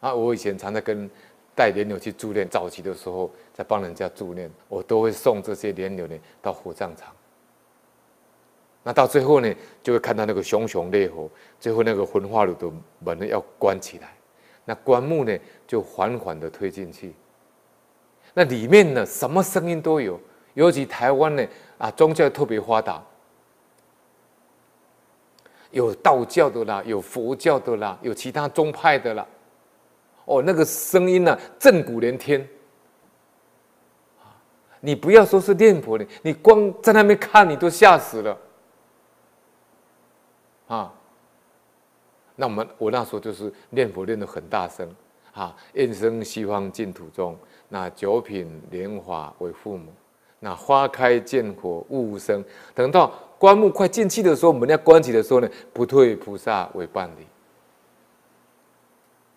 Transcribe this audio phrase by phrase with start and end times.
[0.00, 1.08] 啊，我以前常常跟
[1.54, 7.14] 带莲友去助念，早期的时候在帮人家助念，我都会送这些莲友呢到火葬场。
[8.82, 11.28] 那到最后呢，就会看到那个熊熊烈火，
[11.60, 12.66] 最后那个焚化炉的
[13.00, 14.14] 门呢要关起来，
[14.64, 17.14] 那棺木呢就缓缓的推进去。
[18.32, 20.18] 那里面呢什么声音都有，
[20.54, 21.46] 尤其台湾呢
[21.76, 23.04] 啊宗教特别发达，
[25.72, 29.26] 有道教的啦，有佛教的啦，有其他宗派的啦。
[30.30, 32.48] 哦，那个声音呢震鼓连天。
[34.80, 38.38] 你不要说是念佛的，你光在那边看你都吓死了。
[40.68, 40.94] 啊，
[42.36, 44.88] 那我们我那时候就是念佛念得很大声，
[45.32, 47.36] 啊，愿生西方净土中，
[47.68, 49.92] 那九品莲华为父母，
[50.38, 52.42] 那花开见佛悟无生。
[52.72, 57.26] 等到棺木快进去的时候，门要关起的时候呢，不退菩萨为伴侣，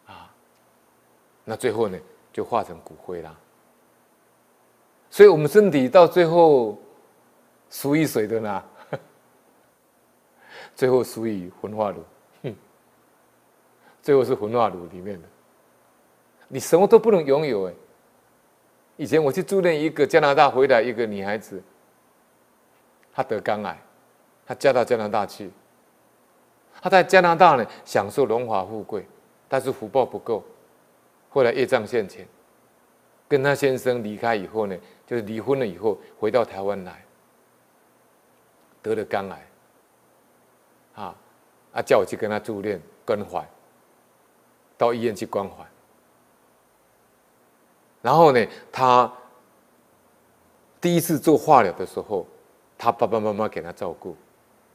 [0.06, 0.32] 啊，
[1.44, 2.00] 那最后呢
[2.32, 3.36] 就化成骨灰啦。
[5.10, 6.78] 所以我们身体到最后
[7.70, 8.64] 属于谁的呢？
[10.76, 12.04] 最后属于焚化炉，
[12.44, 12.56] 哼，
[14.02, 15.28] 最后是焚化炉里面的，
[16.48, 17.74] 你什么都不能拥有哎。
[18.98, 21.62] 以前我去住念一个加拿大回来一个女孩子，
[23.12, 23.80] 她得肝癌，
[24.46, 25.52] 她嫁到加拿大去，
[26.82, 29.06] 她在加拿大呢享受荣华富贵，
[29.48, 30.44] 但是福报不够，
[31.34, 32.28] 后来业障现前，
[33.28, 37.04] 跟她先生离开以后呢，就是离婚了以后回到台湾来，
[38.82, 39.48] 得了肝癌。
[40.96, 41.16] 啊，
[41.74, 43.44] 啊，叫我去跟他住院关怀，
[44.78, 45.66] 到医院去关怀。
[48.00, 49.12] 然后呢，他
[50.80, 52.28] 第一次做化疗的时候，
[52.78, 54.16] 他爸爸妈妈给他照顾，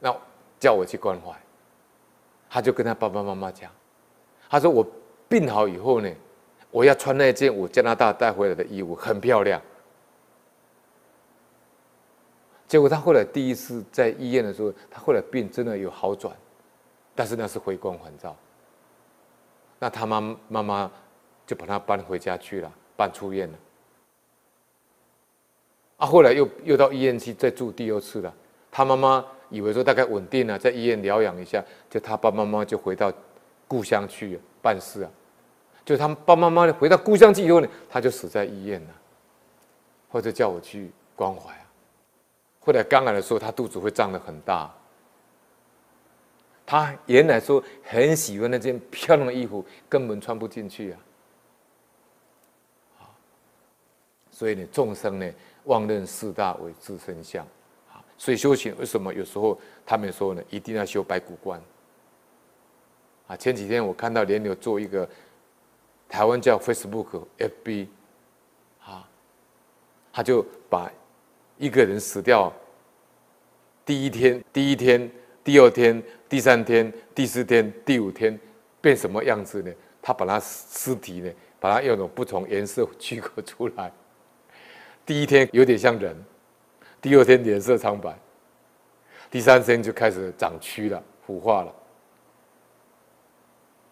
[0.01, 0.13] 那
[0.59, 1.33] 叫我去关怀，
[2.51, 3.71] 他就跟他爸爸妈妈讲，
[4.51, 4.85] 他说我
[5.29, 6.13] 病好以后呢，
[6.71, 9.61] 我要穿那件我加拿大带回来的衣服，很漂亮。
[12.67, 16.37] 结果他后来第一次在医院的时候，他后来病真的有好转，
[17.15, 18.37] 但是那是回光返照。
[19.79, 20.91] 那他妈妈妈
[21.47, 23.59] 就把他搬回家去了，搬出院了。
[25.97, 28.35] 啊，后来又又到医院去再住第二次了。
[28.71, 33.11] 他妈妈以为说大概稳定了，在医院疗养一下，就他爸爸妈妈就回到
[33.67, 35.11] 故乡去办事啊。
[35.89, 38.95] 就他爸爸妈妈回到故乡去以后呢，他就死在医院了，
[40.11, 41.51] 或者叫我去关怀。
[41.51, 41.65] 啊。
[42.61, 44.71] 或者刚来的时候，他肚子会胀得很大。
[46.67, 50.99] 他原来说很喜欢那件漂亮的衣服，根本穿不进去啊。
[54.31, 55.33] 所以呢，众生呢，
[55.65, 57.47] 妄认四大为自身相。
[58.19, 61.59] 所以修行为什么有时候他们说呢，一定要修白骨观。
[63.27, 65.09] 啊，前几天我看到莲友做一个
[66.09, 67.89] 台湾叫 Facebook FB，
[68.85, 69.09] 啊，
[70.13, 70.91] 他就把。
[71.61, 72.53] 一个人死掉，
[73.85, 75.11] 第一天、第一天、
[75.43, 78.39] 第二天、第三天、第四天、第五天，
[78.81, 79.75] 变什么样子呢？
[80.01, 83.93] 他把他尸体呢，把它用种不同颜色区隔出来。
[85.05, 86.17] 第一天有点像人，
[87.01, 88.17] 第二天脸色苍白，
[89.29, 91.75] 第三天就开始长蛆了、腐化了。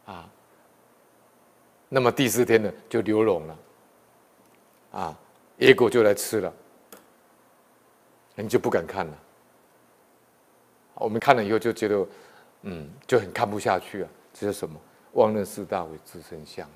[0.04, 0.30] 啊，
[1.88, 3.58] 那么第四天呢，就流脓了。
[4.92, 5.18] 啊，
[5.58, 6.52] 野果就来吃了。
[8.34, 9.18] 你就不敢看了。
[10.94, 12.06] 我们看了以后就觉得，
[12.62, 14.08] 嗯，就很看不下去啊。
[14.34, 14.78] 这是什么？
[15.12, 16.68] 妄论四大为自身相。